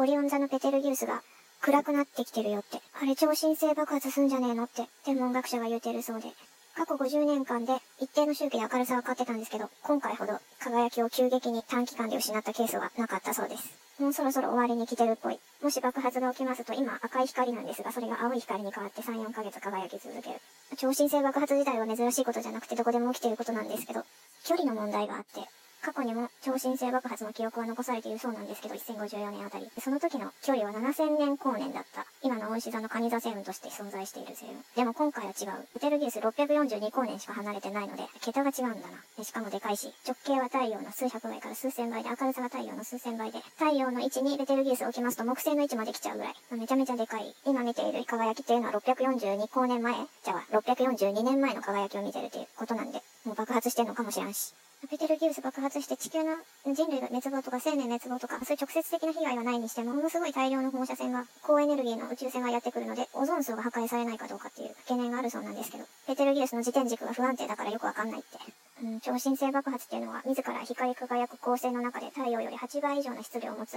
[0.00, 1.22] オリオン座のペテルギウスが
[1.60, 2.78] 暗くなってきてるよって。
[3.02, 6.28] あれ超新星爆発すんじゃねえのって天文学者が言うてるそうで。
[6.76, 13.72] 過去50年間で一定の周期で明るさは変わってたんですけど、今回ほど輝きを急激に短期間で失ったケースはなかったそうです。
[14.00, 15.40] もうそろそろ終わりに来てるっぽい。
[15.64, 20.36] もし爆発が起きますと今赤い光なんですが、それが青い光に変わって3、4ヶ月輝き続ける。
[20.76, 24.04] 超新星爆発自体は珍しいことじゃなくてどこでも起きてることなんですけど、
[24.44, 25.40] 距離の問題があって、
[25.82, 29.70] 過去にも超新星爆発の記憶は残されているそうなんですけど、1054年あたり。
[29.80, 32.06] その時の距離は7000年光年だった。
[32.22, 34.60] 今の大石座の蟹座星雲として存在している星雲。
[34.76, 35.68] でも今回は違う。
[35.74, 39.24] ベテルギウス642光年しか離れてないので、桁が違うんだな。
[39.24, 46.34] しかもでかいし、直径は太陽の数百倍から数千倍で、明るさが太陽の数千倍で、太陽の位置にベテルギウスを置きますと木星の位置まで来ちゃうぐらい。
[46.52, 47.34] めちゃめちゃでかい。
[47.46, 54.54] 今見ている輝きっていうのは642光年前、じゃあ642年前の輝きを見てるということなんで、もう爆発してんのかもしらんし。
[54.86, 56.36] ベテルギウス爆発して地球の
[56.72, 68.38] 人類が滅亡とか生命滅亡とか、そういう直接的な被害はないにしても、ものすごい大量の放射線が、高エネルギーの宇宙船がやってくるので、オゾン層が破壊されないかどうかっていう懸念があるそうなんですけど、ベテルギウスの自転軸が不安定だからよくわかんないって。
[68.84, 73.76] うん、超新星爆発っていうのは、自ら光り輝く光星の中で太陽より8倍以上の質量を持つ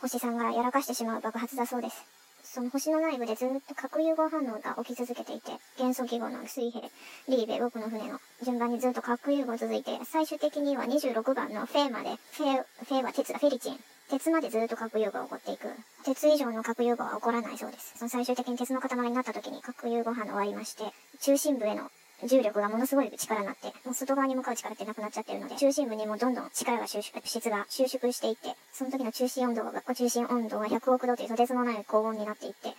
[0.00, 2.04] 星さんがやらかしてしまう爆発だそうです。
[2.50, 6.88] その星の内部でずっと核融合反応が起き続けていて、元素記号の水平、
[7.28, 13.78] リーベ、僕の船の順番にずっと核融合続いて、最終的には26番のフェーまで、フェー、フェは鉄だ、フェリチン。
[14.08, 15.68] 鉄までずっと核融合が起こっていく。
[16.04, 17.98] 鉄以上の核融合は起こらないそうです。
[17.98, 20.84] その最終的に鉄の塊になった時に核融合反応終わりまして、
[21.20, 21.90] 中心部への
[22.24, 32.74] 重力がものすごい力になって、もう外側に向かう力ってなくなっちゃってるので、中心部にもどんどん力が収縮、質が収縮していって、その時の中心温度が、中心温度が100億度というとてつもない高温になっていって、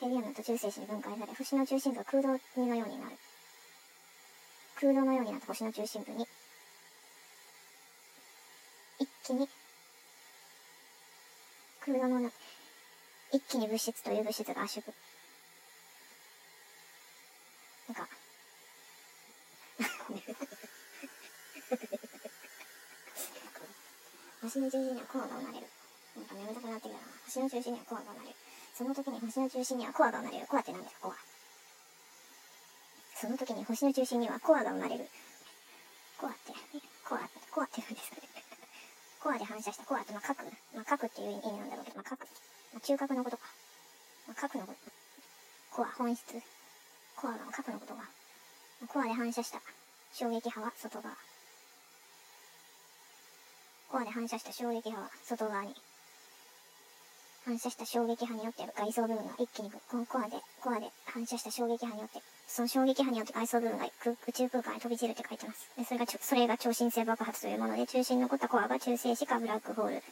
[0.00, 3.16] ヘリウムと中性子に分解され、星の中心部が空洞のようになる。
[4.78, 6.26] 空洞のようになった星の中心部に、
[8.98, 9.48] 一気に、
[11.80, 12.30] 空洞の、
[13.32, 14.94] 一気に物質という物質が圧縮。
[17.88, 18.08] なんか、
[24.46, 25.66] 星の中心にはコアが生まれる。
[26.16, 27.02] なんか眠たくなってきたな。
[27.26, 28.36] 星の中心にはコアが生まれる。
[28.76, 30.46] その時に星の中心にはコアが生まれる。
[30.46, 31.08] コアって何ですか？
[31.08, 31.16] コア。
[33.16, 35.08] その時に星の中心にはコアが生まれる。
[36.18, 36.52] コアって、
[37.04, 38.22] コア、コアって何ですかね？
[39.20, 40.44] コアで反射したコアって、まあ、核。
[40.72, 42.20] まあ、核っていう意味なんだろうけど、まあ、核。
[42.20, 42.26] ま
[42.76, 43.44] あ、中核のことか。
[44.28, 44.78] まあ、核のこと。
[45.70, 46.24] コア、本質。
[47.16, 48.04] コアが核のことが、
[48.88, 49.60] コアで反射した
[50.12, 51.16] 衝撃波は外側。
[53.96, 55.74] コアで反射した衝撃波は外側に。
[57.46, 65.70] 反射した衝撃波によって外装部分が一気にこのコアで、コアで反射した衝撃波によって、その衝撃波によって外装部分が宇宙空間に飛び散るって書いてます。
[65.78, 70.02] でそれがそれが超新星爆発というもので、中心に残ったコアが中性子かブラックホール。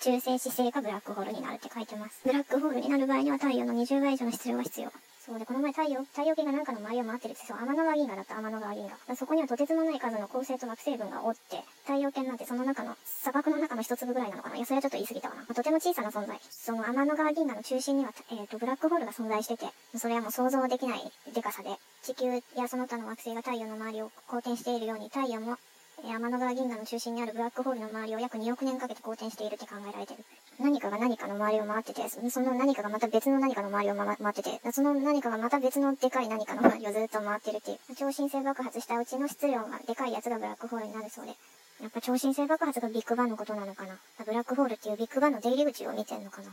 [0.00, 2.22] 中性子星かブラックホールになるって書いてます。
[2.24, 4.92] ブラックホールになる場合には太陽の20倍以上の質量が必要。
[5.24, 9.16] そうで、この前太陽、太陽系がなんかの周りを回ってるって、そう、天の川銀河だった天の川銀河。
[9.16, 15.40] そこにはとてつもない数の恒星と惑星群がおって、太陽系なんてその中の、砂漠の中の一粒ぐらいなのかないや、それはちょっと言い過ぎたわな。
[15.40, 16.38] まあ、とても小さな存在。
[16.50, 19.64] その天の川銀河の中心には、えっ、ー、と、ブラックホールが存在してて、
[19.96, 21.70] それはもう想像できないデカさで、
[22.02, 25.56] 地球やその他の惑星が太陽の周りを公転しているように、太陽も
[26.02, 30.24] 天の川銀河の中心にあるブラックホールの周りを約2億年かけて公転しているって考えられてる。
[30.60, 37.78] 何かが何かの周りを回ってて、その何かがまた別の何かの周りを回ってて、その何かがまた別のでかい何かの周りをずっと回ってるっていう。
[37.96, 41.34] 超新星爆発したうちの質量がでかいやつがブラックホールになるそうで。
[41.82, 43.96] やっぱ超新星爆発がビッグバンのことなのかな。
[44.24, 46.48] ブラックホールっていうビッグバンの出入り口を見てんのかな。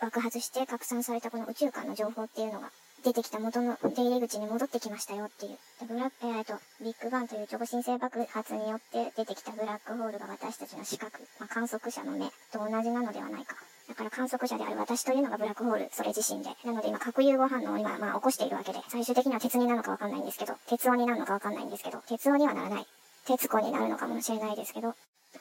[0.00, 2.70] 爆発して拡散されたこの宇宙間の情報っていうのが、
[3.04, 5.58] 出てきた元の出入り口に戻ってきましたよっていう。
[5.86, 13.56] ブラック、えーと、ビッグバンという超新星爆発によって出てきたブラックホールが私たちの視覚、まあ、観測者の目と同じなのではないか。
[13.88, 16.48] だから観測者である私というのがブラックホール、それ自身で。
[16.64, 22.86] なので今核融合反応を今、まあ起こしているわけで、最終的には鉄になるのかわかんないんですけど、鉄音になるのかわかんないんですけど、鉄音にはならない。
[23.26, 24.94] 鉄子になるのかもしれないですけど、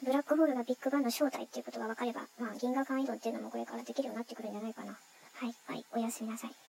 [0.03, 4.91] ブラックホールがビッグバンの正体っていうことが分かれば、まあ銀河間移動っていうのもこれからできるようになってくるんじゃないかな。
[4.91, 6.55] はい、はい、おやすみなさい。